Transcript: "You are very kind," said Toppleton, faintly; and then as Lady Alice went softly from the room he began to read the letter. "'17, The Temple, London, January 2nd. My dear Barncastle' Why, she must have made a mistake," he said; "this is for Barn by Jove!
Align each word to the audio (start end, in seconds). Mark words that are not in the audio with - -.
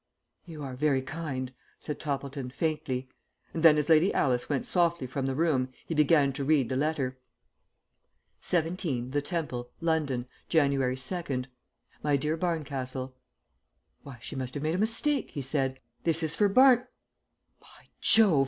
"You 0.47 0.63
are 0.63 0.75
very 0.75 1.03
kind," 1.03 1.53
said 1.77 1.99
Toppleton, 1.99 2.49
faintly; 2.49 3.07
and 3.53 3.61
then 3.61 3.77
as 3.77 3.87
Lady 3.87 4.11
Alice 4.15 4.49
went 4.49 4.65
softly 4.65 5.05
from 5.05 5.27
the 5.27 5.35
room 5.35 5.69
he 5.85 5.93
began 5.93 6.33
to 6.33 6.43
read 6.43 6.69
the 6.69 6.75
letter. 6.75 7.19
"'17, 8.41 9.11
The 9.11 9.21
Temple, 9.21 9.69
London, 9.79 10.25
January 10.49 10.95
2nd. 10.95 11.45
My 12.01 12.17
dear 12.17 12.35
Barncastle' 12.35 13.13
Why, 14.01 14.17
she 14.19 14.35
must 14.35 14.55
have 14.55 14.63
made 14.63 14.73
a 14.73 14.79
mistake," 14.79 15.29
he 15.29 15.41
said; 15.43 15.79
"this 16.03 16.23
is 16.23 16.33
for 16.33 16.49
Barn 16.49 16.87
by 17.59 17.89
Jove! 17.99 18.39